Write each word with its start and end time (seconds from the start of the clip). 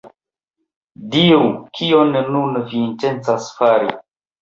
Diru, 1.17 1.51
kion 1.81 2.17
nun 2.33 2.61
vi 2.73 2.83
intencas 2.91 3.51
fari? 3.63 3.99